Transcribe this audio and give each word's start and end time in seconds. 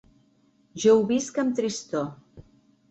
Jo 0.85 0.95
ho 0.95 1.05
visc 1.11 1.39
amb 1.45 1.55
tristor. 1.61 2.11